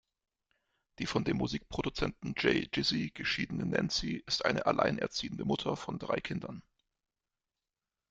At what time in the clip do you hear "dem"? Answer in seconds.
1.25-1.37